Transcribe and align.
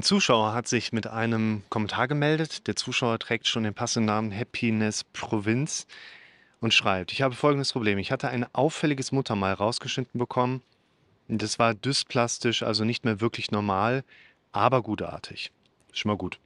Ein 0.00 0.04
Zuschauer 0.04 0.54
hat 0.54 0.66
sich 0.66 0.94
mit 0.94 1.06
einem 1.08 1.62
Kommentar 1.68 2.08
gemeldet. 2.08 2.66
Der 2.66 2.74
Zuschauer 2.74 3.18
trägt 3.18 3.46
schon 3.46 3.64
den 3.64 3.74
passenden 3.74 4.06
Namen 4.06 4.34
Happiness 4.34 5.04
Provinz 5.04 5.86
und 6.60 6.72
schreibt: 6.72 7.12
Ich 7.12 7.20
habe 7.20 7.34
folgendes 7.34 7.74
Problem. 7.74 7.98
Ich 7.98 8.10
hatte 8.10 8.30
ein 8.30 8.46
auffälliges 8.54 9.12
Muttermal 9.12 9.52
rausgeschnitten 9.52 10.18
bekommen. 10.18 10.62
Das 11.28 11.58
war 11.58 11.74
dysplastisch, 11.74 12.62
also 12.62 12.86
nicht 12.86 13.04
mehr 13.04 13.20
wirklich 13.20 13.50
normal, 13.50 14.02
aber 14.52 14.80
gutartig. 14.80 15.52
Schon 15.92 16.08
mal 16.08 16.16
gut. 16.16 16.38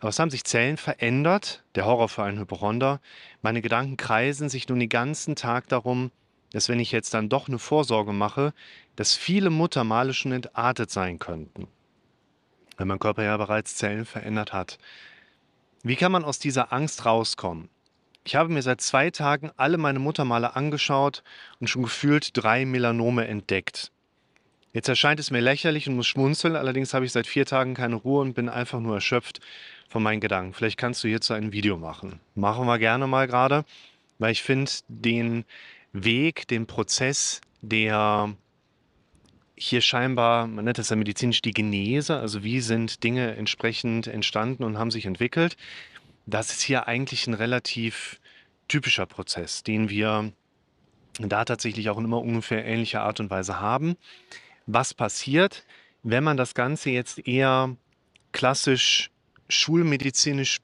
Aber 0.00 0.10
es 0.10 0.18
haben 0.18 0.30
sich 0.30 0.44
Zellen 0.44 0.76
verändert, 0.76 1.64
der 1.76 1.86
Horror 1.86 2.10
für 2.10 2.24
einen 2.24 2.38
Hypochonder. 2.38 3.00
Meine 3.40 3.62
Gedanken 3.62 3.96
kreisen 3.96 4.50
sich 4.50 4.68
nun 4.68 4.78
den 4.78 4.90
ganzen 4.90 5.36
Tag 5.36 5.68
darum, 5.68 6.10
dass 6.52 6.68
wenn 6.68 6.80
ich 6.80 6.92
jetzt 6.92 7.14
dann 7.14 7.30
doch 7.30 7.48
eine 7.48 7.58
Vorsorge 7.58 8.12
mache, 8.12 8.52
dass 8.96 9.16
viele 9.16 9.48
Muttermale 9.48 10.12
schon 10.12 10.32
entartet 10.32 10.90
sein 10.90 11.18
könnten, 11.18 11.66
wenn 12.80 12.88
mein 12.88 12.98
Körper 12.98 13.22
ja 13.22 13.36
bereits 13.36 13.76
Zellen 13.76 14.06
verändert 14.06 14.54
hat. 14.54 14.78
Wie 15.82 15.96
kann 15.96 16.10
man 16.10 16.24
aus 16.24 16.38
dieser 16.38 16.72
Angst 16.72 17.04
rauskommen? 17.04 17.68
Ich 18.24 18.36
habe 18.36 18.48
mir 18.48 18.62
seit 18.62 18.80
zwei 18.80 19.10
Tagen 19.10 19.50
alle 19.58 19.76
meine 19.76 19.98
Muttermale 19.98 20.56
angeschaut 20.56 21.22
und 21.60 21.68
schon 21.68 21.82
gefühlt 21.82 22.30
drei 22.32 22.64
Melanome 22.64 23.28
entdeckt. 23.28 23.92
Jetzt 24.72 24.88
erscheint 24.88 25.20
es 25.20 25.30
mir 25.30 25.40
lächerlich 25.40 25.88
und 25.88 25.96
muss 25.96 26.06
schmunzeln, 26.06 26.56
allerdings 26.56 26.94
habe 26.94 27.04
ich 27.04 27.12
seit 27.12 27.26
vier 27.26 27.44
Tagen 27.44 27.74
keine 27.74 27.96
Ruhe 27.96 28.22
und 28.22 28.32
bin 28.32 28.48
einfach 28.48 28.80
nur 28.80 28.94
erschöpft 28.94 29.40
von 29.90 30.02
meinen 30.02 30.20
Gedanken. 30.20 30.54
Vielleicht 30.54 30.78
kannst 30.78 31.04
du 31.04 31.08
hierzu 31.08 31.34
ein 31.34 31.52
Video 31.52 31.76
machen. 31.76 32.18
Machen 32.34 32.66
wir 32.66 32.78
gerne 32.78 33.06
mal 33.06 33.26
gerade, 33.26 33.66
weil 34.18 34.32
ich 34.32 34.42
finde 34.42 34.70
den 34.88 35.44
Weg, 35.92 36.48
den 36.48 36.66
Prozess, 36.66 37.42
der 37.60 38.34
hier 39.62 39.82
scheinbar, 39.82 40.46
man 40.46 40.64
nennt 40.64 40.78
das 40.78 40.88
ja 40.88 40.96
medizinisch 40.96 41.42
die 41.42 41.52
Genese, 41.52 42.16
also 42.18 42.42
wie 42.42 42.60
sind 42.60 43.04
Dinge 43.04 43.36
entsprechend 43.36 44.06
entstanden 44.06 44.64
und 44.64 44.78
haben 44.78 44.90
sich 44.90 45.04
entwickelt, 45.04 45.58
das 46.24 46.50
ist 46.50 46.62
hier 46.62 46.88
eigentlich 46.88 47.26
ein 47.26 47.34
relativ 47.34 48.20
typischer 48.68 49.04
Prozess, 49.04 49.62
den 49.62 49.90
wir 49.90 50.32
da 51.18 51.44
tatsächlich 51.44 51.90
auch 51.90 51.98
in 51.98 52.06
immer 52.06 52.22
ungefähr 52.22 52.64
ähnlicher 52.64 53.02
Art 53.02 53.20
und 53.20 53.28
Weise 53.28 53.60
haben. 53.60 53.96
Was 54.64 54.94
passiert, 54.94 55.66
wenn 56.02 56.24
man 56.24 56.38
das 56.38 56.54
Ganze 56.54 56.88
jetzt 56.88 57.26
eher 57.26 57.76
klassisch 58.32 59.10
schulmedizinisch, 59.50 60.60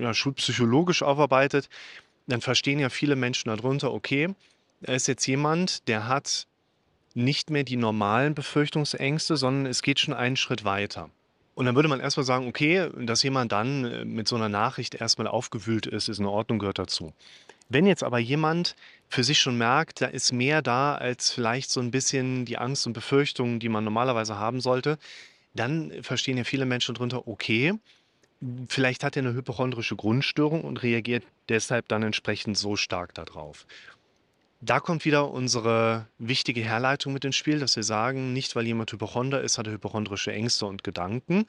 ja, 0.00 0.12
schulpsychologisch 0.12 1.04
aufarbeitet, 1.04 1.68
dann 2.26 2.40
verstehen 2.40 2.80
ja 2.80 2.88
viele 2.88 3.14
Menschen 3.14 3.50
darunter, 3.50 3.92
okay, 3.92 4.34
da 4.80 4.94
ist 4.94 5.06
jetzt 5.06 5.26
jemand, 5.26 5.86
der 5.86 6.08
hat 6.08 6.48
nicht 7.14 7.50
mehr 7.50 7.64
die 7.64 7.76
normalen 7.76 8.34
Befürchtungsängste, 8.34 9.36
sondern 9.36 9.66
es 9.66 9.82
geht 9.82 10.00
schon 10.00 10.14
einen 10.14 10.36
Schritt 10.36 10.64
weiter. 10.64 11.10
Und 11.54 11.66
dann 11.66 11.76
würde 11.76 11.88
man 11.88 12.00
erstmal 12.00 12.26
sagen, 12.26 12.48
okay, 12.48 12.90
dass 12.98 13.22
jemand 13.22 13.52
dann 13.52 13.84
äh, 13.84 14.04
mit 14.04 14.26
so 14.26 14.36
einer 14.36 14.48
Nachricht 14.48 14.96
erstmal 14.96 15.28
aufgewühlt 15.28 15.86
ist, 15.86 16.08
ist 16.08 16.18
in 16.18 16.26
Ordnung, 16.26 16.58
gehört 16.58 16.78
dazu. 16.78 17.12
Wenn 17.68 17.86
jetzt 17.86 18.02
aber 18.02 18.18
jemand 18.18 18.74
für 19.08 19.24
sich 19.24 19.38
schon 19.38 19.56
merkt, 19.56 20.00
da 20.00 20.06
ist 20.06 20.32
mehr 20.32 20.60
da 20.60 20.96
als 20.96 21.30
vielleicht 21.30 21.70
so 21.70 21.80
ein 21.80 21.90
bisschen 21.90 22.44
die 22.44 22.58
Angst 22.58 22.86
und 22.86 22.92
Befürchtungen, 22.92 23.60
die 23.60 23.68
man 23.68 23.84
normalerweise 23.84 24.38
haben 24.38 24.60
sollte, 24.60 24.98
dann 25.54 25.92
verstehen 26.02 26.36
ja 26.36 26.44
viele 26.44 26.66
Menschen 26.66 26.94
darunter, 26.94 27.26
okay, 27.28 27.74
vielleicht 28.68 29.04
hat 29.04 29.16
er 29.16 29.22
eine 29.22 29.34
hypochondrische 29.34 29.96
Grundstörung 29.96 30.62
und 30.62 30.82
reagiert 30.82 31.24
deshalb 31.48 31.88
dann 31.88 32.02
entsprechend 32.02 32.58
so 32.58 32.76
stark 32.76 33.14
darauf. 33.14 33.66
Da 34.64 34.80
kommt 34.80 35.04
wieder 35.04 35.30
unsere 35.30 36.06
wichtige 36.16 36.62
Herleitung 36.62 37.12
mit 37.12 37.26
ins 37.26 37.36
Spiel, 37.36 37.58
dass 37.58 37.76
wir 37.76 37.82
sagen, 37.82 38.32
nicht 38.32 38.56
weil 38.56 38.66
jemand 38.66 38.90
Hypochonder 38.90 39.42
ist, 39.42 39.58
hat 39.58 39.66
er 39.66 39.74
hypochondrische 39.74 40.32
Ängste 40.32 40.64
und 40.64 40.82
Gedanken, 40.82 41.44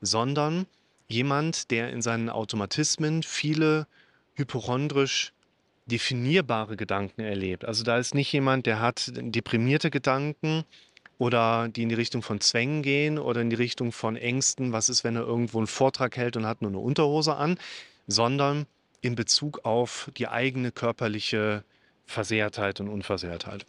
sondern 0.00 0.66
jemand, 1.08 1.72
der 1.72 1.90
in 1.90 2.00
seinen 2.00 2.30
Automatismen 2.30 3.24
viele 3.24 3.88
hypochondrisch 4.34 5.32
definierbare 5.86 6.76
Gedanken 6.76 7.22
erlebt. 7.22 7.64
Also 7.64 7.82
da 7.82 7.98
ist 7.98 8.14
nicht 8.14 8.32
jemand, 8.32 8.66
der 8.66 8.78
hat 8.78 9.10
deprimierte 9.16 9.90
Gedanken 9.90 10.62
oder 11.18 11.68
die 11.68 11.82
in 11.82 11.88
die 11.88 11.96
Richtung 11.96 12.22
von 12.22 12.40
Zwängen 12.40 12.82
gehen 12.82 13.18
oder 13.18 13.40
in 13.40 13.50
die 13.50 13.56
Richtung 13.56 13.90
von 13.90 14.14
Ängsten, 14.14 14.72
was 14.72 14.88
ist, 14.88 15.02
wenn 15.02 15.16
er 15.16 15.22
irgendwo 15.22 15.58
einen 15.58 15.66
Vortrag 15.66 16.16
hält 16.16 16.36
und 16.36 16.46
hat 16.46 16.62
nur 16.62 16.70
eine 16.70 16.78
Unterhose 16.78 17.34
an, 17.34 17.58
sondern 18.06 18.66
in 19.00 19.16
Bezug 19.16 19.64
auf 19.64 20.08
die 20.16 20.28
eigene 20.28 20.70
körperliche 20.70 21.64
Versehrtheit 22.10 22.80
und 22.80 22.88
Unversehrtheit. 22.88 23.66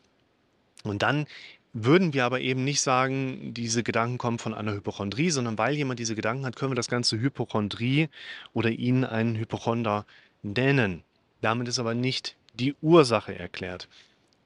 Und 0.83 1.01
dann 1.01 1.27
würden 1.73 2.13
wir 2.13 2.25
aber 2.25 2.41
eben 2.41 2.63
nicht 2.63 2.81
sagen, 2.81 3.53
diese 3.53 3.83
Gedanken 3.83 4.17
kommen 4.17 4.39
von 4.39 4.53
einer 4.53 4.73
Hypochondrie, 4.73 5.29
sondern 5.29 5.57
weil 5.57 5.75
jemand 5.75 5.99
diese 5.99 6.15
Gedanken 6.15 6.45
hat, 6.45 6.55
können 6.55 6.71
wir 6.71 6.75
das 6.75 6.89
Ganze 6.89 7.19
Hypochondrie 7.19 8.09
oder 8.53 8.69
ihn 8.69 9.05
einen 9.05 9.37
Hypochonder 9.37 10.05
nennen. 10.43 11.03
Damit 11.39 11.67
ist 11.69 11.79
aber 11.79 11.93
nicht 11.93 12.35
die 12.53 12.75
Ursache 12.81 13.37
erklärt. 13.37 13.87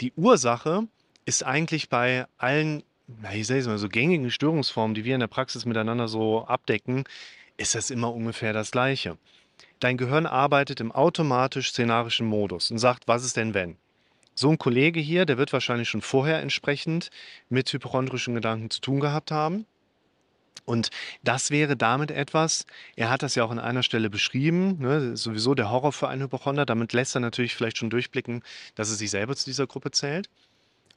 Die 0.01 0.13
Ursache 0.16 0.88
ist 1.25 1.44
eigentlich 1.44 1.89
bei 1.89 2.25
allen, 2.38 2.84
na, 3.07 3.34
ich 3.34 3.47
sage 3.47 3.61
es 3.61 3.67
mal, 3.67 3.78
so 3.79 3.89
gängigen 3.89 4.29
Störungsformen, 4.29 4.94
die 4.94 5.03
wir 5.03 5.16
in 5.16 5.22
der 5.22 5.28
Praxis 5.28 5.66
miteinander 5.66 6.07
so 6.07 6.45
abdecken, 6.45 7.05
ist 7.57 7.73
das 7.73 7.89
immer 7.89 8.13
ungefähr 8.13 8.53
das 8.53 8.72
Gleiche. 8.72 9.17
Dein 9.79 9.97
Gehirn 9.97 10.25
arbeitet 10.25 10.79
im 10.79 10.91
automatisch-szenarischen 10.91 12.28
Modus 12.28 12.69
und 12.69 12.78
sagt, 12.78 13.07
was 13.07 13.25
ist 13.25 13.38
denn 13.38 13.53
wenn? 13.53 13.78
So 14.35 14.50
ein 14.50 14.57
Kollege 14.57 15.00
hier, 15.00 15.25
der 15.25 15.38
wird 15.38 15.53
wahrscheinlich 15.53 15.90
schon 15.90 16.01
vorher 16.01 16.41
entsprechend 16.41 17.09
mit 17.50 17.72
hypochondrischen 17.72 18.35
Gedanken 18.35 18.69
zu 18.69 18.81
tun 18.81 19.00
gehabt 19.00 19.31
haben. 19.31 19.66
Und 20.66 20.90
das 21.23 21.51
wäre 21.51 21.78
damit 21.78 22.12
etwas, 22.12 22.66
er 22.96 23.09
hat 23.09 23.23
das 23.23 23.35
ja 23.35 23.44
auch 23.44 23.51
an 23.51 23.59
einer 23.59 23.84
Stelle 23.84 24.09
beschrieben, 24.09 24.79
ne, 24.79 25.16
sowieso 25.16 25.53
der 25.53 25.69
Horror 25.69 25.94
für 25.94 26.07
einen 26.09 26.23
Hypochonder, 26.23 26.66
damit 26.66 26.91
lässt 26.91 27.16
er 27.16 27.22
natürlich 27.22 27.56
vielleicht 27.56 27.78
schon 27.78 27.90
durchblicken, 27.90 28.44
dass 28.73 28.90
er 28.90 28.96
sich 28.96 29.12
selber 29.12 29.35
zu 29.35 29.46
dieser 29.46 29.68
Gruppe 29.68 29.91
zählt. 29.91 30.29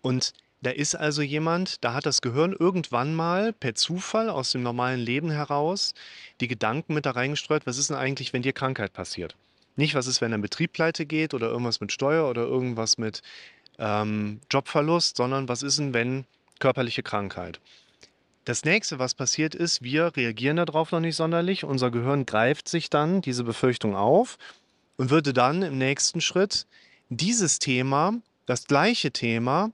Und 0.01 0.33
da 0.63 0.71
ist 0.71 0.97
also 0.97 1.23
jemand, 1.23 1.85
da 1.85 1.93
hat 1.93 2.07
das 2.07 2.21
Gehirn 2.23 2.53
irgendwann 2.53 3.15
mal 3.15 3.53
per 3.53 3.75
Zufall 3.75 4.29
aus 4.29 4.53
dem 4.53 4.63
normalen 4.63 5.01
Leben 5.01 5.31
heraus 5.31 5.95
die 6.41 6.49
Gedanken 6.49 6.95
mit 6.95 7.07
da 7.07 7.13
reingestreut, 7.13 7.67
was 7.67 7.79
ist 7.79 7.91
denn 7.91 7.97
eigentlich, 7.97 8.33
wenn 8.33 8.43
dir 8.43 8.53
Krankheit 8.53 8.93
passiert? 8.93 9.37
Nicht, 9.79 9.95
was 9.95 10.09
ist, 10.09 10.21
wenn 10.21 10.35
ein 10.35 10.41
Betrieb 10.41 10.73
pleite 10.73 11.07
geht 11.07 11.35
oder 11.35 11.47
irgendwas 11.49 11.81
mit 11.81 11.93
Steuer 11.93 12.29
oder 12.29 12.43
irgendwas 12.43 12.99
mit 12.99 13.23
ähm, 13.79 14.41
Jobverlust, 14.51 15.17
sondern 15.17 15.49
was 15.49 15.63
ist 15.63 15.79
denn, 15.79 15.95
wenn 15.95 16.25
körperliche 16.59 17.05
Krankheit? 17.05 17.61
Das 18.45 18.65
nächste, 18.65 18.99
was 18.99 19.15
passiert 19.15 19.55
ist, 19.55 19.83
wir 19.83 20.17
reagieren 20.17 20.57
darauf 20.57 20.91
noch 20.91 20.99
nicht 20.99 21.15
sonderlich. 21.15 21.63
Unser 21.63 21.93
Gehirn 21.93 22.27
greift 22.27 22.69
sich 22.69 22.91
dann 22.91 23.21
diese 23.21 23.45
Befürchtung 23.45 23.95
auf 23.95 24.37
und 24.97 25.11
würde 25.11 25.33
dann 25.33 25.63
im 25.63 25.79
nächsten 25.79 26.21
Schritt 26.21 26.67
dieses 27.09 27.61
Thema, 27.61 28.15
das 28.47 28.65
gleiche 28.65 29.13
Thema, 29.13 29.71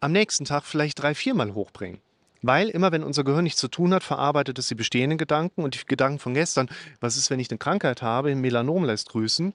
am 0.00 0.12
nächsten 0.12 0.46
Tag 0.46 0.64
vielleicht 0.64 1.02
drei, 1.02 1.14
viermal 1.14 1.52
hochbringen. 1.52 2.00
Weil 2.46 2.68
immer, 2.68 2.92
wenn 2.92 3.02
unser 3.02 3.24
Gehirn 3.24 3.44
nichts 3.44 3.58
zu 3.58 3.68
tun 3.68 3.94
hat, 3.94 4.02
verarbeitet 4.02 4.58
es 4.58 4.68
die 4.68 4.74
bestehenden 4.74 5.16
Gedanken 5.16 5.62
und 5.62 5.74
die 5.80 5.86
Gedanken 5.86 6.18
von 6.18 6.34
gestern. 6.34 6.68
Was 7.00 7.16
ist, 7.16 7.30
wenn 7.30 7.40
ich 7.40 7.50
eine 7.50 7.56
Krankheit 7.56 8.02
habe, 8.02 8.30
ein 8.30 8.42
Melanom 8.42 8.84
lässt 8.84 9.08
grüßen? 9.08 9.54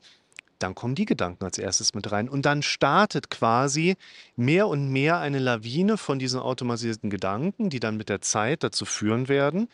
Dann 0.57 0.73
kommen 0.73 0.95
die 0.95 1.05
Gedanken 1.05 1.43
als 1.45 1.59
erstes 1.59 1.93
mit 1.93 2.11
rein. 2.11 2.27
Und 2.27 2.47
dann 2.47 2.63
startet 2.63 3.29
quasi 3.29 3.95
mehr 4.35 4.67
und 4.67 4.89
mehr 4.89 5.19
eine 5.19 5.37
Lawine 5.37 5.97
von 5.97 6.17
diesen 6.17 6.39
automatisierten 6.39 7.11
Gedanken, 7.11 7.69
die 7.69 7.79
dann 7.79 7.95
mit 7.95 8.09
der 8.09 8.21
Zeit 8.21 8.63
dazu 8.63 8.85
führen 8.85 9.27
werden, 9.27 9.69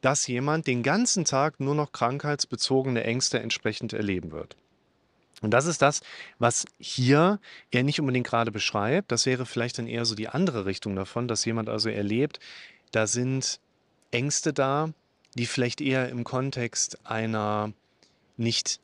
dass 0.00 0.26
jemand 0.26 0.66
den 0.66 0.82
ganzen 0.82 1.24
Tag 1.24 1.60
nur 1.60 1.76
noch 1.76 1.92
krankheitsbezogene 1.92 3.04
Ängste 3.04 3.38
entsprechend 3.38 3.92
erleben 3.92 4.32
wird. 4.32 4.56
Und 5.42 5.50
das 5.50 5.66
ist 5.66 5.82
das, 5.82 6.00
was 6.38 6.64
hier 6.78 7.40
er 7.70 7.82
nicht 7.82 8.00
unbedingt 8.00 8.26
gerade 8.26 8.50
beschreibt. 8.50 9.12
Das 9.12 9.26
wäre 9.26 9.44
vielleicht 9.44 9.78
dann 9.78 9.86
eher 9.86 10.04
so 10.04 10.14
die 10.14 10.28
andere 10.28 10.64
Richtung 10.64 10.96
davon, 10.96 11.28
dass 11.28 11.44
jemand 11.44 11.68
also 11.68 11.90
erlebt, 11.90 12.40
da 12.92 13.06
sind 13.06 13.60
Ängste 14.10 14.52
da, 14.52 14.90
die 15.34 15.46
vielleicht 15.46 15.80
eher 15.80 16.08
im 16.08 16.24
Kontext 16.24 16.98
einer 17.04 17.72
nicht 18.38 18.80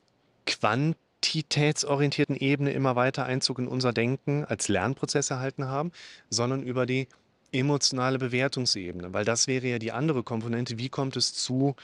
quantitätsorientierten 0.47 2.37
Ebene 2.37 2.73
immer 2.73 2.97
weiter 2.97 3.25
Einzug 3.25 3.59
in 3.59 3.69
unser 3.69 3.93
Denken 3.93 4.45
als 4.45 4.69
Lernprozess 4.69 5.31
erhalten 5.31 5.67
haben, 5.69 5.93
sondern 6.29 6.63
über 6.63 6.85
die 6.85 7.09
emotionale 7.53 8.19
Bewertungsebene, 8.19 9.13
weil 9.13 9.25
das 9.25 9.47
wäre 9.47 9.67
ja 9.67 9.79
die 9.79 9.93
andere 9.93 10.23
Komponente, 10.23 10.79
wie 10.79 10.89
kommt 10.89 11.17
es 11.17 11.35
zu 11.35 11.77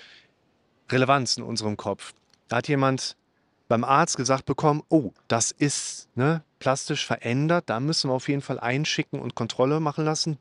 Relevanz 0.90 1.37
in 1.37 1.43
unserem 1.43 1.76
Kopf. 1.76 2.14
Da 2.48 2.56
hat 2.56 2.69
jemand 2.69 3.16
beim 3.69 3.85
Arzt 3.85 4.17
gesagt 4.17 4.47
bekommen, 4.47 4.82
oh, 4.88 5.12
das 5.29 5.50
ist 5.50 6.09
ne, 6.15 6.43
plastisch 6.59 7.06
verändert, 7.06 7.69
da 7.69 7.81
müssen 7.81 8.11
wir 8.11 8.15
auf 8.15 8.29
jeden 8.29 8.43
Fall 8.43 8.59
einschicken 8.59 9.20
und 9.20 9.35
Kontrolle 9.35 9.79
machen 9.81 10.05
lassen. 10.05 10.38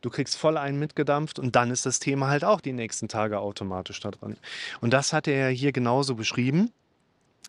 Du 0.00 0.10
kriegst 0.10 0.36
voll 0.36 0.56
einen 0.56 0.78
mitgedampft 0.78 1.38
und 1.38 1.56
dann 1.56 1.70
ist 1.70 1.86
das 1.86 2.00
Thema 2.00 2.28
halt 2.28 2.42
auch 2.44 2.60
die 2.60 2.72
nächsten 2.72 3.08
Tage 3.08 3.38
automatisch 3.38 4.00
da 4.00 4.10
dran. 4.10 4.36
Und 4.80 4.92
das 4.92 5.12
hat 5.12 5.28
er 5.28 5.50
ja 5.50 5.54
hier 5.54 5.72
genauso 5.72 6.14
beschrieben. 6.14 6.72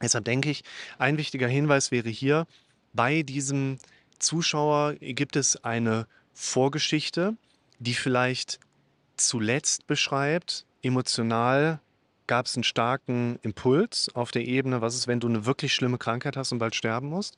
Deshalb 0.02 0.25
denke 0.25 0.50
ich, 0.50 0.63
ein 0.98 1.18
wichtiger 1.18 1.48
Hinweis 1.48 1.92
wäre 1.92 2.10
hier, 2.10 2.46
bei 2.94 3.24
diesem 3.24 3.78
Zuschauer 4.19 4.96
gibt 4.96 5.36
es 5.36 5.63
eine 5.63 6.08
Vorgeschichte, 6.34 7.36
die 7.80 7.94
vielleicht 7.94 8.60
zuletzt 9.16 9.88
beschreibt, 9.88 10.66
emotional 10.81 11.80
gab 12.31 12.45
es 12.45 12.56
einen 12.56 12.63
starken 12.63 13.39
Impuls 13.42 14.10
auf 14.16 14.31
der 14.31 14.48
Ebene, 14.48 14.80
was 14.80 14.95
ist, 14.95 15.06
wenn 15.06 15.19
du 15.19 15.28
eine 15.28 15.45
wirklich 15.45 15.74
schlimme 15.74 15.98
Krankheit 15.98 16.38
hast 16.38 16.54
und 16.54 16.60
bald 16.60 16.75
sterben 16.75 17.10
musst. 17.10 17.36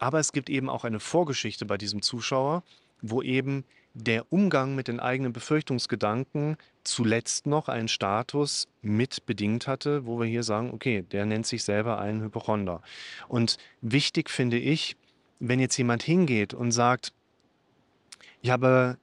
Aber 0.00 0.18
es 0.18 0.32
gibt 0.32 0.50
eben 0.50 0.68
auch 0.68 0.82
eine 0.82 0.98
Vorgeschichte 0.98 1.66
bei 1.66 1.78
diesem 1.78 2.02
Zuschauer, 2.02 2.64
wo 3.00 3.22
eben 3.22 3.62
der 3.94 4.24
Umgang 4.32 4.74
mit 4.74 4.88
den 4.88 4.98
eigenen 4.98 5.32
Befürchtungsgedanken 5.32 6.56
zuletzt 6.82 7.46
noch 7.46 7.68
einen 7.68 7.86
Status 7.86 8.66
mit 8.82 9.24
bedingt 9.24 9.68
hatte, 9.68 10.04
wo 10.04 10.18
wir 10.18 10.26
hier 10.26 10.42
sagen, 10.42 10.72
okay, 10.72 11.02
der 11.02 11.24
nennt 11.24 11.46
sich 11.46 11.62
selber 11.62 12.00
einen 12.00 12.20
Hypochonder. 12.20 12.82
Und 13.28 13.56
wichtig 13.82 14.30
finde 14.30 14.58
ich, 14.58 14.96
wenn 15.38 15.60
jetzt 15.60 15.76
jemand 15.76 16.02
hingeht 16.02 16.54
und 16.54 16.72
sagt, 16.72 17.12
ich 18.42 18.50
habe 18.50 18.98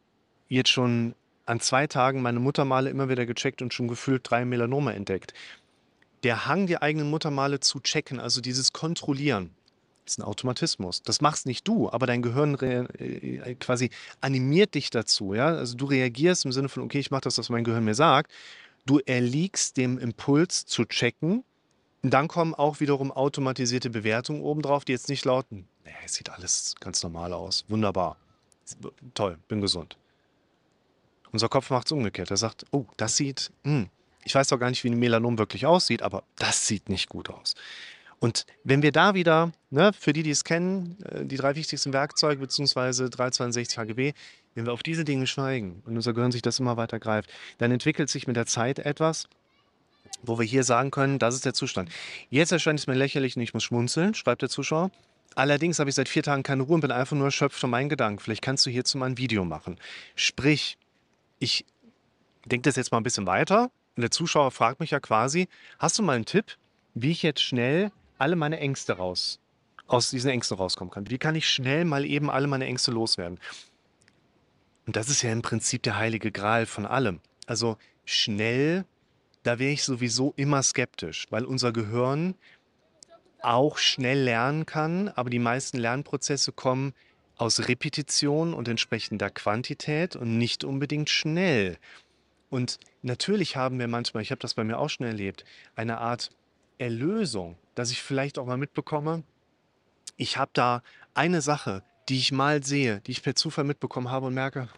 jetzt 0.49 0.71
schon 0.71 1.15
an 1.45 1.59
zwei 1.59 1.87
Tagen 1.87 2.21
meine 2.21 2.39
Muttermale 2.39 2.89
immer 2.89 3.09
wieder 3.09 3.25
gecheckt 3.25 3.61
und 3.61 3.73
schon 3.73 3.87
gefühlt 3.87 4.29
drei 4.29 4.45
Melanome 4.45 4.93
entdeckt. 4.93 5.33
Der 6.23 6.47
Hang, 6.47 6.67
die 6.67 6.81
eigenen 6.81 7.09
Muttermale 7.09 7.59
zu 7.59 7.79
checken, 7.79 8.19
also 8.19 8.41
dieses 8.41 8.73
Kontrollieren, 8.73 9.51
ist 10.05 10.19
ein 10.19 10.23
Automatismus. 10.23 11.01
Das 11.01 11.21
machst 11.21 11.45
nicht 11.45 11.67
du, 11.67 11.89
aber 11.89 12.05
dein 12.05 12.21
Gehirn 12.21 12.55
äh, 12.59 13.55
quasi 13.55 13.89
animiert 14.21 14.75
dich 14.75 14.89
dazu. 14.89 15.33
Ja? 15.33 15.47
Also 15.47 15.75
du 15.75 15.85
reagierst 15.85 16.45
im 16.45 16.51
Sinne 16.51 16.69
von, 16.69 16.83
okay, 16.83 16.99
ich 16.99 17.11
mache 17.11 17.21
das, 17.21 17.37
was 17.37 17.49
mein 17.49 17.63
Gehirn 17.63 17.83
mir 17.83 17.95
sagt. 17.95 18.31
Du 18.85 18.99
erliegst 18.99 19.77
dem 19.77 19.97
Impuls 19.97 20.65
zu 20.65 20.85
checken. 20.85 21.43
Und 22.03 22.11
dann 22.11 22.27
kommen 22.27 22.53
auch 22.53 22.79
wiederum 22.79 23.11
automatisierte 23.11 23.89
Bewertungen 23.89 24.41
obendrauf, 24.43 24.85
die 24.85 24.91
jetzt 24.91 25.09
nicht 25.09 25.25
lauten, 25.25 25.67
nee, 25.85 25.91
es 26.05 26.13
sieht 26.13 26.29
alles 26.29 26.75
ganz 26.79 27.01
normal 27.01 27.33
aus. 27.33 27.65
Wunderbar. 27.67 28.17
Toll, 29.15 29.39
bin 29.47 29.59
gesund. 29.61 29.97
Unser 31.35 31.49
Kopf 31.49 31.69
macht 31.69 31.87
es 31.87 31.91
umgekehrt. 31.91 32.31
Er 32.31 32.37
sagt, 32.37 32.63
oh, 32.71 32.85
das 32.95 33.17
sieht, 33.17 33.51
mh, 33.63 33.71
hm, 33.73 33.89
ich 34.23 34.33
weiß 34.33 34.47
doch 34.47 34.57
gar 34.57 34.69
nicht, 34.69 34.85
wie 34.85 34.89
ein 34.89 34.97
Melanom 34.97 35.37
wirklich 35.37 35.65
aussieht, 35.65 36.01
aber 36.01 36.23
das 36.37 36.65
sieht 36.65 36.87
nicht 36.87 37.09
gut 37.09 37.29
aus. 37.29 37.55
Und 38.19 38.45
wenn 38.63 38.81
wir 38.81 38.93
da 38.93 39.15
wieder, 39.15 39.51
ne, 39.69 39.91
für 39.91 40.13
die, 40.13 40.23
die 40.23 40.29
es 40.29 40.45
kennen, 40.45 40.95
äh, 41.03 41.25
die 41.25 41.35
drei 41.35 41.55
wichtigsten 41.55 41.91
Werkzeuge 41.91 42.39
bzw. 42.39 43.09
362 43.09 43.77
HGB, 43.77 44.13
wenn 44.53 44.65
wir 44.65 44.71
auf 44.71 44.81
diese 44.81 45.03
Dinge 45.03 45.27
schweigen 45.27 45.83
und 45.85 45.97
unser 45.97 46.13
Gehirn 46.13 46.31
sich 46.31 46.41
das 46.41 46.57
immer 46.59 46.77
weiter 46.77 46.99
greift, 46.99 47.29
dann 47.57 47.69
entwickelt 47.69 48.09
sich 48.09 48.27
mit 48.27 48.37
der 48.37 48.45
Zeit 48.45 48.79
etwas, 48.79 49.27
wo 50.23 50.39
wir 50.39 50.45
hier 50.45 50.63
sagen 50.63 50.89
können, 50.89 51.19
das 51.19 51.35
ist 51.35 51.43
der 51.43 51.53
Zustand. 51.53 51.89
Jetzt 52.29 52.53
erscheint 52.53 52.79
es 52.79 52.87
mir 52.87 52.95
lächerlich 52.95 53.35
und 53.35 53.41
ich 53.41 53.53
muss 53.53 53.65
schmunzeln, 53.65 54.13
schreibt 54.13 54.41
der 54.41 54.49
Zuschauer. 54.49 54.89
Allerdings 55.35 55.79
habe 55.79 55.89
ich 55.89 55.97
seit 55.97 56.07
vier 56.07 56.23
Tagen 56.23 56.43
keine 56.43 56.63
Ruhe 56.63 56.75
und 56.75 56.81
bin 56.81 56.91
einfach 56.91 57.17
nur 57.17 57.25
erschöpft 57.25 57.59
von 57.59 57.69
meinen 57.69 57.89
Gedanken. 57.89 58.19
Vielleicht 58.19 58.41
kannst 58.41 58.65
du 58.65 58.69
hierzu 58.69 58.97
mal 58.97 59.07
ein 59.07 59.17
Video 59.17 59.43
machen. 59.43 59.77
Sprich, 60.15 60.77
ich 61.39 61.65
denke 62.45 62.69
das 62.69 62.75
jetzt 62.75 62.91
mal 62.91 62.97
ein 62.97 63.03
bisschen 63.03 63.27
weiter. 63.27 63.71
Und 63.95 64.01
der 64.01 64.11
Zuschauer 64.11 64.51
fragt 64.51 64.79
mich 64.79 64.91
ja 64.91 64.99
quasi, 64.99 65.47
hast 65.79 65.97
du 65.97 66.03
mal 66.03 66.15
einen 66.15 66.25
Tipp, 66.25 66.57
wie 66.93 67.11
ich 67.11 67.23
jetzt 67.23 67.41
schnell 67.41 67.91
alle 68.17 68.35
meine 68.35 68.59
Ängste 68.59 68.93
raus, 68.93 69.39
aus 69.87 70.09
diesen 70.09 70.31
Ängsten 70.31 70.57
rauskommen 70.57 70.91
kann. 70.91 71.09
Wie 71.09 71.17
kann 71.17 71.35
ich 71.35 71.49
schnell 71.49 71.85
mal 71.85 72.05
eben 72.05 72.29
alle 72.29 72.47
meine 72.47 72.65
Ängste 72.65 72.91
loswerden? 72.91 73.39
Und 74.85 74.95
das 74.95 75.09
ist 75.09 75.21
ja 75.21 75.31
im 75.31 75.41
Prinzip 75.41 75.83
der 75.83 75.97
heilige 75.97 76.31
Gral 76.31 76.65
von 76.65 76.85
allem. 76.85 77.19
Also 77.47 77.77
schnell, 78.05 78.85
da 79.43 79.59
wäre 79.59 79.71
ich 79.71 79.83
sowieso 79.83 80.33
immer 80.35 80.61
skeptisch, 80.61 81.27
weil 81.29 81.45
unser 81.45 81.71
Gehirn 81.71 82.35
auch 83.41 83.77
schnell 83.77 84.23
lernen 84.23 84.65
kann, 84.65 85.09
aber 85.09 85.29
die 85.29 85.39
meisten 85.39 85.77
Lernprozesse 85.77 86.51
kommen 86.51 86.93
aus 87.37 87.67
Repetition 87.67 88.53
und 88.53 88.67
entsprechender 88.67 89.29
Quantität 89.29 90.15
und 90.15 90.37
nicht 90.37 90.63
unbedingt 90.63 91.09
schnell. 91.09 91.77
Und 92.49 92.79
natürlich 93.01 93.55
haben 93.55 93.79
wir 93.79 93.87
manchmal, 93.87 94.23
ich 94.23 94.31
habe 94.31 94.39
das 94.39 94.53
bei 94.53 94.63
mir 94.63 94.77
auch 94.77 94.89
schon 94.89 95.05
erlebt, 95.05 95.43
eine 95.75 95.97
Art 95.97 96.31
Erlösung, 96.77 97.57
dass 97.73 97.91
ich 97.91 98.01
vielleicht 98.01 98.37
auch 98.37 98.45
mal 98.45 98.57
mitbekomme, 98.57 99.23
ich 100.17 100.37
habe 100.37 100.51
da 100.53 100.81
eine 101.13 101.41
Sache, 101.41 101.83
die 102.07 102.17
ich 102.17 102.31
mal 102.31 102.63
sehe, 102.63 103.01
die 103.01 103.11
ich 103.11 103.23
per 103.23 103.35
Zufall 103.35 103.63
mitbekommen 103.65 104.09
habe 104.09 104.27
und 104.27 104.33
merke, 104.33 104.69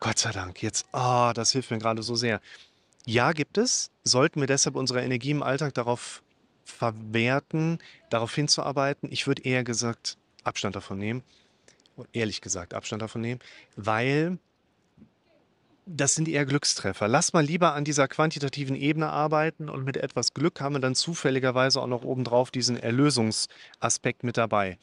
Gott 0.00 0.18
sei 0.18 0.32
Dank, 0.32 0.62
jetzt, 0.62 0.86
oh, 0.92 1.32
das 1.34 1.52
hilft 1.52 1.70
mir 1.70 1.78
gerade 1.78 2.02
so 2.02 2.16
sehr. 2.16 2.40
Ja, 3.06 3.32
gibt 3.32 3.56
es. 3.56 3.90
Sollten 4.04 4.40
wir 4.40 4.46
deshalb 4.46 4.76
unsere 4.76 5.02
Energie 5.02 5.30
im 5.30 5.42
Alltag 5.42 5.74
darauf 5.74 6.22
verwerten, 6.64 7.78
darauf 8.10 8.34
hinzuarbeiten? 8.34 9.10
Ich 9.10 9.26
würde 9.26 9.42
eher 9.42 9.64
gesagt 9.64 10.18
Abstand 10.46 10.76
davon 10.76 10.98
nehmen. 10.98 11.22
Ehrlich 12.12 12.40
gesagt, 12.40 12.74
Abstand 12.74 13.02
davon 13.02 13.22
nehmen, 13.22 13.40
weil 13.76 14.38
das 15.86 16.14
sind 16.14 16.28
eher 16.28 16.44
Glückstreffer. 16.44 17.06
Lass 17.06 17.32
mal 17.32 17.44
lieber 17.44 17.74
an 17.74 17.84
dieser 17.84 18.08
quantitativen 18.08 18.74
Ebene 18.74 19.08
arbeiten 19.08 19.68
und 19.70 19.84
mit 19.84 19.96
etwas 19.96 20.34
Glück 20.34 20.60
haben 20.60 20.74
wir 20.74 20.80
dann 20.80 20.96
zufälligerweise 20.96 21.80
auch 21.80 21.86
noch 21.86 22.02
obendrauf 22.02 22.50
diesen 22.50 22.76
Erlösungsaspekt 22.76 24.24
mit 24.24 24.36
dabei. 24.36 24.78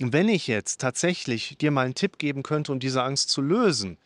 Und 0.00 0.12
wenn 0.12 0.28
ich 0.28 0.46
jetzt 0.46 0.80
tatsächlich 0.80 1.56
dir 1.58 1.70
mal 1.70 1.84
einen 1.84 1.94
Tipp 1.94 2.18
geben 2.18 2.42
könnte, 2.42 2.72
um 2.72 2.80
diese 2.80 3.02
Angst 3.02 3.30
zu 3.30 3.40
lösen, 3.40 3.98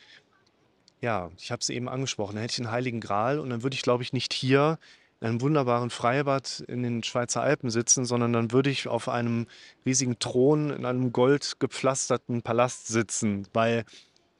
ja, 1.00 1.30
ich 1.38 1.50
habe 1.50 1.60
es 1.60 1.68
eben 1.70 1.88
angesprochen, 1.88 2.34
dann 2.34 2.42
hätte 2.42 2.52
ich 2.52 2.60
einen 2.60 2.70
heiligen 2.70 3.00
Gral 3.00 3.40
und 3.40 3.50
dann 3.50 3.62
würde 3.62 3.74
ich, 3.74 3.82
glaube 3.82 4.02
ich, 4.02 4.12
nicht 4.12 4.32
hier 4.32 4.78
in 5.22 5.28
einem 5.28 5.40
wunderbaren 5.40 5.90
Freibad 5.90 6.64
in 6.66 6.82
den 6.82 7.04
Schweizer 7.04 7.42
Alpen 7.42 7.70
sitzen, 7.70 8.04
sondern 8.04 8.32
dann 8.32 8.50
würde 8.50 8.70
ich 8.70 8.88
auf 8.88 9.08
einem 9.08 9.46
riesigen 9.86 10.18
Thron 10.18 10.70
in 10.70 10.84
einem 10.84 11.12
goldgepflasterten 11.12 12.42
Palast 12.42 12.88
sitzen, 12.88 13.46
weil 13.52 13.84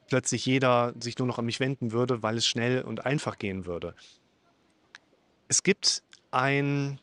plötzlich 0.08 0.44
jeder 0.44 0.92
sich 0.98 1.16
nur 1.18 1.28
noch 1.28 1.38
an 1.38 1.44
mich 1.44 1.60
wenden 1.60 1.92
würde, 1.92 2.24
weil 2.24 2.36
es 2.36 2.48
schnell 2.48 2.82
und 2.82 3.06
einfach 3.06 3.38
gehen 3.38 3.64
würde. 3.64 3.94
Es 5.46 5.62
gibt 5.62 6.02
ein 6.32 6.98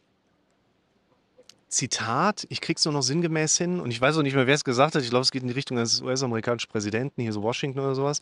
Zitat, 1.69 2.47
ich 2.49 2.59
kriege 2.59 2.77
es 2.77 2.83
nur 2.83 2.93
noch 2.93 3.03
sinngemäß 3.03 3.57
hin 3.57 3.79
und 3.79 3.91
ich 3.91 4.01
weiß 4.01 4.17
auch 4.17 4.23
nicht 4.23 4.35
mehr, 4.35 4.45
wer 4.45 4.55
es 4.55 4.65
gesagt 4.65 4.95
hat. 4.95 5.03
Ich 5.03 5.09
glaube, 5.09 5.23
es 5.23 5.31
geht 5.31 5.43
in 5.43 5.47
die 5.47 5.53
Richtung 5.53 5.77
eines 5.77 6.01
US-amerikanischen 6.01 6.69
Präsidenten, 6.69 7.21
hier 7.21 7.31
so 7.31 7.43
Washington 7.43 7.79
oder 7.79 7.95
sowas. 7.95 8.19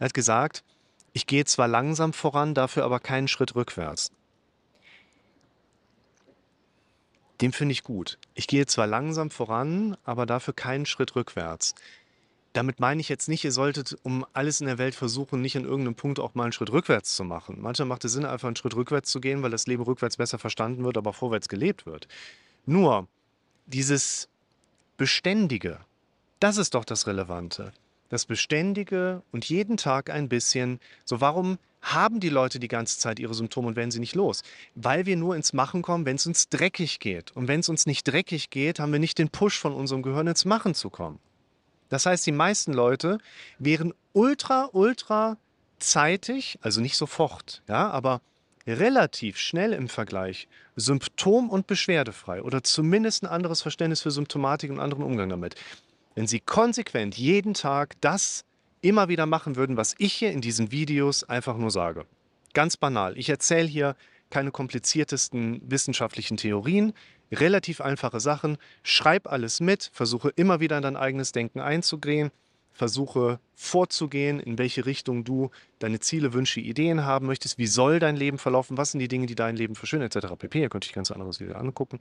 Er 0.00 0.04
hat 0.04 0.12
gesagt, 0.12 0.64
ich 1.14 1.26
gehe 1.26 1.46
zwar 1.46 1.66
langsam 1.66 2.12
voran, 2.12 2.52
dafür 2.52 2.84
aber 2.84 3.00
keinen 3.00 3.26
Schritt 3.26 3.54
rückwärts. 3.54 4.12
Den 7.40 7.52
finde 7.52 7.72
ich 7.72 7.84
gut. 7.84 8.18
Ich 8.34 8.48
gehe 8.48 8.66
zwar 8.66 8.86
langsam 8.86 9.30
voran, 9.30 9.96
aber 10.04 10.26
dafür 10.26 10.54
keinen 10.54 10.86
Schritt 10.86 11.14
rückwärts. 11.14 11.74
Damit 12.52 12.80
meine 12.80 13.00
ich 13.00 13.08
jetzt 13.08 13.28
nicht, 13.28 13.44
ihr 13.44 13.52
solltet 13.52 13.96
um 14.02 14.26
alles 14.32 14.60
in 14.60 14.66
der 14.66 14.78
Welt 14.78 14.94
versuchen, 14.94 15.40
nicht 15.40 15.56
an 15.56 15.64
irgendeinem 15.64 15.94
Punkt 15.94 16.18
auch 16.18 16.34
mal 16.34 16.44
einen 16.44 16.52
Schritt 16.52 16.72
rückwärts 16.72 17.14
zu 17.14 17.22
machen. 17.22 17.58
Manchmal 17.60 17.86
macht 17.86 18.04
es 18.04 18.12
Sinn, 18.12 18.24
einfach 18.24 18.48
einen 18.48 18.56
Schritt 18.56 18.74
rückwärts 18.74 19.10
zu 19.10 19.20
gehen, 19.20 19.42
weil 19.42 19.50
das 19.50 19.66
Leben 19.66 19.82
rückwärts 19.82 20.16
besser 20.16 20.38
verstanden 20.38 20.82
wird, 20.84 20.96
aber 20.96 21.12
vorwärts 21.12 21.48
gelebt 21.48 21.86
wird. 21.86 22.08
Nur 22.66 23.06
dieses 23.66 24.28
Beständige, 24.96 25.78
das 26.40 26.56
ist 26.56 26.74
doch 26.74 26.84
das 26.84 27.06
Relevante. 27.06 27.72
Das 28.08 28.24
Beständige 28.24 29.22
und 29.30 29.44
jeden 29.44 29.76
Tag 29.76 30.10
ein 30.10 30.28
bisschen. 30.28 30.80
So, 31.04 31.20
warum 31.20 31.58
haben 31.80 32.20
die 32.20 32.28
Leute 32.28 32.58
die 32.58 32.68
ganze 32.68 32.98
Zeit 32.98 33.18
ihre 33.18 33.34
Symptome 33.34 33.68
und 33.68 33.76
werden 33.76 33.90
sie 33.90 34.00
nicht 34.00 34.14
los? 34.14 34.42
Weil 34.74 35.06
wir 35.06 35.16
nur 35.16 35.36
ins 35.36 35.52
Machen 35.52 35.82
kommen, 35.82 36.06
wenn 36.06 36.16
es 36.16 36.26
uns 36.26 36.48
dreckig 36.48 37.00
geht. 37.00 37.32
Und 37.32 37.48
wenn 37.48 37.60
es 37.60 37.68
uns 37.68 37.86
nicht 37.86 38.04
dreckig 38.04 38.50
geht, 38.50 38.80
haben 38.80 38.92
wir 38.92 38.98
nicht 38.98 39.18
den 39.18 39.28
Push 39.28 39.58
von 39.58 39.72
unserem 39.72 40.02
Gehirn 40.02 40.26
ins 40.26 40.44
Machen 40.44 40.74
zu 40.74 40.90
kommen. 40.90 41.18
Das 41.88 42.06
heißt, 42.06 42.26
die 42.26 42.32
meisten 42.32 42.72
Leute 42.72 43.18
wären 43.58 43.94
ultra, 44.12 44.68
ultra 44.72 45.38
zeitig, 45.78 46.58
also 46.60 46.80
nicht 46.80 46.96
sofort, 46.96 47.62
ja, 47.68 47.88
aber 47.90 48.20
relativ 48.66 49.38
schnell 49.38 49.72
im 49.72 49.88
Vergleich 49.88 50.48
symptom- 50.76 51.48
und 51.48 51.66
beschwerdefrei 51.66 52.42
oder 52.42 52.62
zumindest 52.62 53.22
ein 53.22 53.26
anderes 53.26 53.62
Verständnis 53.62 54.02
für 54.02 54.10
Symptomatik 54.10 54.70
und 54.70 54.80
anderen 54.80 55.04
Umgang 55.04 55.30
damit. 55.30 55.54
Wenn 56.14 56.26
sie 56.26 56.40
konsequent 56.40 57.16
jeden 57.16 57.54
Tag 57.54 57.94
das 58.00 58.44
immer 58.88 59.08
wieder 59.08 59.26
machen 59.26 59.56
würden, 59.56 59.76
was 59.76 59.94
ich 59.98 60.14
hier 60.14 60.32
in 60.32 60.40
diesen 60.40 60.70
Videos 60.70 61.24
einfach 61.24 61.56
nur 61.56 61.70
sage. 61.70 62.06
Ganz 62.54 62.76
banal. 62.76 63.16
Ich 63.18 63.28
erzähle 63.28 63.68
hier 63.68 63.96
keine 64.30 64.50
kompliziertesten 64.50 65.60
wissenschaftlichen 65.64 66.36
Theorien 66.36 66.92
relativ 67.32 67.80
einfache 67.80 68.20
Sachen. 68.20 68.58
Schreib 68.82 69.26
alles 69.26 69.60
mit, 69.60 69.90
versuche 69.92 70.30
immer 70.30 70.60
wieder 70.60 70.76
in 70.76 70.82
dein 70.82 70.96
eigenes 70.96 71.32
Denken 71.32 71.60
einzugehen, 71.60 72.30
versuche 72.72 73.40
vorzugehen, 73.54 74.40
in 74.40 74.58
welche 74.58 74.86
Richtung 74.86 75.24
du 75.24 75.50
deine 75.78 76.00
Ziele, 76.00 76.32
Wünsche, 76.32 76.60
Ideen 76.60 77.04
haben 77.04 77.26
möchtest. 77.26 77.58
Wie 77.58 77.66
soll 77.66 77.98
dein 77.98 78.16
Leben 78.16 78.38
verlaufen? 78.38 78.76
Was 78.76 78.92
sind 78.92 79.00
die 79.00 79.08
Dinge, 79.08 79.26
die 79.26 79.34
dein 79.34 79.56
Leben 79.56 79.74
verschönern, 79.74 80.06
etc. 80.06 80.34
pp. 80.38 80.58
Hier 80.58 80.68
könnte 80.68 80.86
ich 80.86 80.92
ganz 80.92 81.10
anderes 81.10 81.40
Video 81.40 81.56
angucken. 81.56 82.00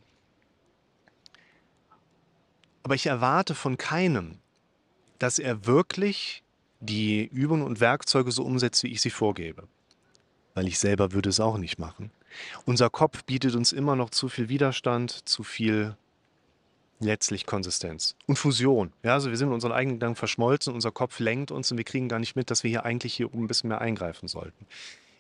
Aber 2.84 2.96
ich 2.96 3.08
erwarte 3.08 3.54
von 3.54 3.78
keinem, 3.78 4.38
dass 5.20 5.40
er 5.40 5.66
wirklich 5.66 6.44
die 6.80 7.26
Übungen 7.26 7.64
und 7.64 7.80
Werkzeuge 7.80 8.32
so 8.32 8.44
umsetzt, 8.44 8.84
wie 8.84 8.92
ich 8.92 9.02
sie 9.02 9.10
vorgebe. 9.10 9.64
Weil 10.54 10.68
ich 10.68 10.80
selber 10.80 11.12
würde 11.12 11.30
es 11.30 11.40
auch 11.40 11.58
nicht 11.58 11.80
machen. 11.80 12.12
Unser 12.66 12.90
Kopf 12.90 13.24
bietet 13.24 13.56
uns 13.56 13.72
immer 13.72 13.96
noch 13.96 14.10
zu 14.10 14.30
viel 14.30 14.50
Widerstand, 14.50 15.28
zu 15.28 15.44
viel 15.44 15.96
letztlich 17.00 17.46
Konsistenz 17.46 18.16
und 18.26 18.38
Fusion. 18.38 18.92
Ja, 19.04 19.14
also 19.14 19.30
wir 19.30 19.38
sind 19.38 19.50
in 19.50 19.54
unseren 19.54 19.72
eigenen 19.72 19.98
Gedanken 19.98 20.16
verschmolzen, 20.16 20.74
unser 20.74 20.92
Kopf 20.92 21.20
lenkt 21.20 21.52
uns 21.52 21.72
und 21.72 21.78
wir 21.78 21.86
kriegen 21.86 22.10
gar 22.10 22.20
nicht 22.20 22.36
mit, 22.36 22.50
dass 22.50 22.64
wir 22.64 22.70
hier 22.70 22.86
eigentlich 22.86 23.14
hier 23.14 23.28
oben 23.28 23.44
ein 23.44 23.48
bisschen 23.48 23.68
mehr 23.68 23.82
eingreifen 23.82 24.28
sollten. 24.28 24.66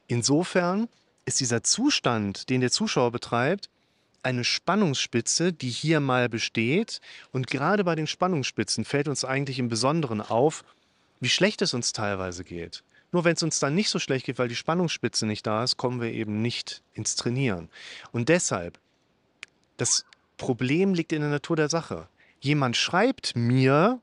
Insofern 0.07 0.87
ist 1.25 1.39
dieser 1.39 1.61
Zustand, 1.61 2.49
den 2.49 2.61
der 2.61 2.71
Zuschauer 2.71 3.11
betreibt, 3.11 3.69
eine 4.23 4.43
Spannungsspitze, 4.43 5.53
die 5.53 5.69
hier 5.69 5.99
mal 5.99 6.29
besteht. 6.29 6.99
Und 7.31 7.47
gerade 7.47 7.83
bei 7.83 7.95
den 7.95 8.07
Spannungsspitzen 8.07 8.83
fällt 8.83 9.07
uns 9.07 9.23
eigentlich 9.23 9.59
im 9.59 9.69
Besonderen 9.69 10.21
auf, 10.21 10.63
wie 11.19 11.29
schlecht 11.29 11.61
es 11.61 11.73
uns 11.73 11.93
teilweise 11.93 12.43
geht. 12.43 12.83
Nur 13.11 13.23
wenn 13.23 13.33
es 13.33 13.43
uns 13.43 13.59
dann 13.59 13.75
nicht 13.75 13.89
so 13.89 13.99
schlecht 13.99 14.25
geht, 14.25 14.37
weil 14.37 14.49
die 14.49 14.55
Spannungsspitze 14.55 15.25
nicht 15.25 15.47
da 15.47 15.63
ist, 15.63 15.77
kommen 15.77 16.01
wir 16.01 16.11
eben 16.11 16.41
nicht 16.41 16.83
ins 16.93 17.15
Trainieren. 17.15 17.69
Und 18.11 18.29
deshalb, 18.29 18.79
das 19.77 20.05
Problem 20.37 20.93
liegt 20.93 21.13
in 21.13 21.21
der 21.21 21.29
Natur 21.29 21.55
der 21.55 21.69
Sache. 21.69 22.07
Jemand 22.39 22.75
schreibt 22.77 23.35
mir 23.35 23.99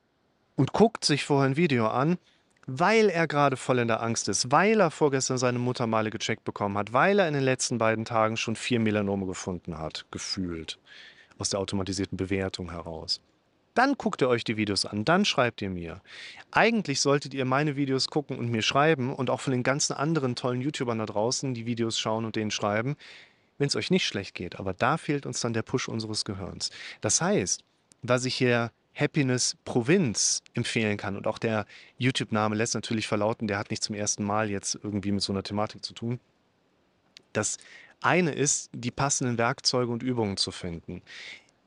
und 0.56 0.72
guckt 0.72 1.04
sich 1.04 1.24
vorher 1.24 1.50
ein 1.50 1.56
Video 1.56 1.86
an, 1.86 2.18
weil 2.66 3.10
er 3.10 3.26
gerade 3.26 3.56
voll 3.56 3.78
in 3.78 3.88
der 3.88 4.02
Angst 4.02 4.28
ist, 4.28 4.50
weil 4.50 4.80
er 4.80 4.90
vorgestern 4.90 5.38
seine 5.38 5.58
Muttermale 5.58 6.10
gecheckt 6.10 6.44
bekommen 6.44 6.78
hat, 6.78 6.92
weil 6.92 7.18
er 7.18 7.28
in 7.28 7.34
den 7.34 7.42
letzten 7.42 7.78
beiden 7.78 8.04
Tagen 8.04 8.36
schon 8.36 8.56
vier 8.56 8.80
Melanome 8.80 9.26
gefunden 9.26 9.78
hat, 9.78 10.06
gefühlt, 10.10 10.78
aus 11.38 11.50
der 11.50 11.60
automatisierten 11.60 12.16
Bewertung 12.16 12.70
heraus. 12.70 13.20
Dann 13.74 13.94
guckt 13.94 14.22
ihr 14.22 14.28
euch 14.28 14.44
die 14.44 14.56
Videos 14.56 14.86
an, 14.86 15.04
dann 15.04 15.24
schreibt 15.24 15.60
ihr 15.60 15.70
mir. 15.70 16.00
Eigentlich 16.50 17.00
solltet 17.00 17.34
ihr 17.34 17.44
meine 17.44 17.76
Videos 17.76 18.08
gucken 18.08 18.38
und 18.38 18.50
mir 18.50 18.62
schreiben 18.62 19.12
und 19.12 19.30
auch 19.30 19.40
von 19.40 19.52
den 19.52 19.64
ganzen 19.64 19.94
anderen 19.94 20.36
tollen 20.36 20.60
YouTubern 20.60 20.98
da 20.98 21.06
draußen 21.06 21.54
die 21.54 21.66
Videos 21.66 21.98
schauen 21.98 22.24
und 22.24 22.36
denen 22.36 22.52
schreiben, 22.52 22.96
wenn 23.58 23.66
es 23.66 23.76
euch 23.76 23.90
nicht 23.90 24.06
schlecht 24.06 24.34
geht. 24.34 24.58
Aber 24.60 24.72
da 24.72 24.96
fehlt 24.96 25.26
uns 25.26 25.40
dann 25.40 25.52
der 25.52 25.62
Push 25.62 25.88
unseres 25.88 26.24
Gehirns. 26.24 26.70
Das 27.00 27.20
heißt, 27.20 27.64
was 28.02 28.24
ich 28.24 28.36
hier 28.36 28.70
Happiness 28.94 29.56
Provinz 29.64 30.42
empfehlen 30.54 30.96
kann. 30.96 31.16
Und 31.16 31.26
auch 31.26 31.38
der 31.38 31.66
YouTube-Name 31.98 32.54
lässt 32.54 32.74
natürlich 32.74 33.08
verlauten, 33.08 33.48
der 33.48 33.58
hat 33.58 33.70
nicht 33.70 33.82
zum 33.82 33.94
ersten 33.94 34.22
Mal 34.22 34.50
jetzt 34.50 34.78
irgendwie 34.82 35.12
mit 35.12 35.22
so 35.22 35.32
einer 35.32 35.42
Thematik 35.42 35.84
zu 35.84 35.94
tun. 35.94 36.20
Das 37.32 37.58
eine 38.00 38.32
ist, 38.32 38.70
die 38.72 38.90
passenden 38.90 39.38
Werkzeuge 39.38 39.90
und 39.90 40.02
Übungen 40.02 40.36
zu 40.36 40.52
finden. 40.52 41.02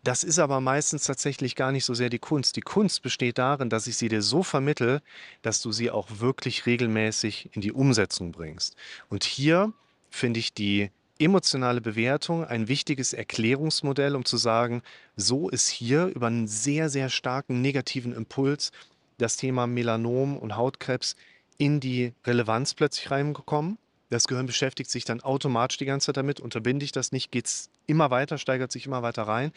Das 0.07 0.23
ist 0.23 0.39
aber 0.39 0.61
meistens 0.61 1.03
tatsächlich 1.03 1.57
gar 1.57 1.73
nicht 1.73 1.83
so 1.83 1.93
sehr 1.93 2.09
die 2.09 2.17
Kunst. 2.17 2.55
Die 2.55 2.61
Kunst 2.61 3.01
besteht 3.01 3.37
darin, 3.37 3.69
dass 3.69 3.87
ich 3.87 3.97
sie 3.97 4.07
dir 4.07 4.21
so 4.21 4.41
vermittel, 4.41 5.01
dass 5.41 5.61
du 5.61 5.73
sie 5.73 5.91
auch 5.91 6.07
wirklich 6.19 6.65
regelmäßig 6.65 7.49
in 7.51 7.59
die 7.59 7.73
Umsetzung 7.73 8.31
bringst. 8.31 8.77
Und 9.09 9.25
hier 9.25 9.73
finde 10.09 10.39
ich 10.39 10.53
die 10.53 10.91
emotionale 11.19 11.81
Bewertung 11.81 12.45
ein 12.45 12.69
wichtiges 12.69 13.11
Erklärungsmodell, 13.11 14.15
um 14.15 14.23
zu 14.23 14.37
sagen, 14.37 14.81
so 15.17 15.49
ist 15.49 15.67
hier 15.67 16.05
über 16.05 16.27
einen 16.27 16.47
sehr, 16.47 16.87
sehr 16.87 17.09
starken 17.09 17.61
negativen 17.61 18.13
Impuls 18.13 18.71
das 19.17 19.35
Thema 19.35 19.67
Melanom 19.67 20.37
und 20.37 20.55
Hautkrebs 20.55 21.17
in 21.57 21.81
die 21.81 22.13
Relevanz 22.25 22.75
plötzlich 22.75 23.11
reingekommen. 23.11 23.77
Das 24.09 24.27
Gehirn 24.27 24.45
beschäftigt 24.45 24.89
sich 24.89 25.03
dann 25.03 25.21
automatisch 25.21 25.77
die 25.77 25.85
ganze 25.85 26.07
Zeit 26.07 26.17
damit, 26.17 26.39
unterbinde 26.39 26.85
ich 26.85 26.91
das 26.91 27.11
nicht, 27.11 27.31
geht 27.31 27.45
es 27.45 27.69
immer 27.87 28.09
weiter, 28.09 28.37
steigert 28.37 28.71
sich 28.71 28.85
immer 28.85 29.01
weiter 29.01 29.23
rein. 29.23 29.51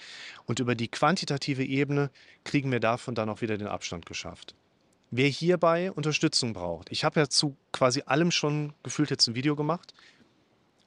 Und 0.47 0.59
über 0.59 0.75
die 0.75 0.89
quantitative 0.89 1.65
Ebene 1.65 2.11
kriegen 2.45 2.73
wir 2.73 2.81
davon 2.81 3.15
dann 3.15 3.29
auch 3.29 3.41
wieder 3.41 3.59
den 3.59 3.69
Abstand 3.69 4.07
geschafft. 4.07 4.55
Wer 5.13 5.29
hierbei 5.29 5.91
Unterstützung 5.93 6.53
braucht, 6.53 6.91
ich 6.91 7.05
habe 7.05 7.21
ja 7.21 7.29
zu 7.29 7.57
quasi 7.73 8.03
allem 8.07 8.31
schon 8.31 8.73
gefühlt 8.83 9.11
jetzt 9.11 9.27
ein 9.27 9.35
Video 9.35 9.57
gemacht, 9.57 9.93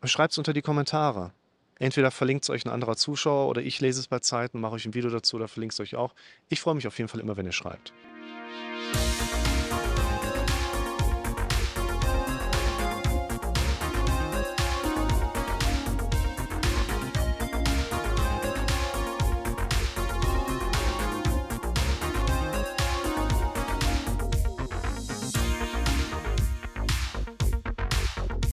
Schreibt 0.05 0.33
es 0.33 0.37
unter 0.37 0.51
die 0.51 0.61
Kommentare. 0.61 1.31
Entweder 1.79 2.11
verlinkt 2.11 2.43
es 2.43 2.49
euch 2.49 2.65
ein 2.65 2.69
anderer 2.69 2.97
Zuschauer 2.97 3.47
oder 3.47 3.61
ich 3.61 3.79
lese 3.79 4.01
es 4.01 4.07
bei 4.07 4.19
Zeiten, 4.19 4.59
mache 4.59 4.73
euch 4.73 4.85
ein 4.85 4.93
Video 4.93 5.09
dazu 5.09 5.37
oder 5.37 5.47
verlinkt 5.47 5.73
es 5.73 5.79
euch 5.79 5.95
auch. 5.95 6.13
Ich 6.49 6.59
freue 6.59 6.75
mich 6.75 6.87
auf 6.87 6.97
jeden 6.97 7.07
Fall 7.07 7.21
immer, 7.21 7.37
wenn 7.37 7.45
ihr 7.45 7.53
schreibt. 7.53 7.93